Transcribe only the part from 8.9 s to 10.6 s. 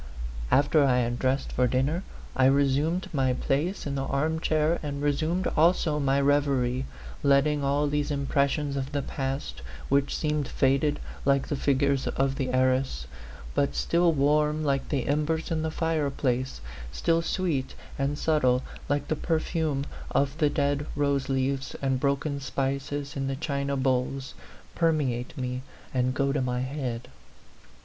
the past which seemed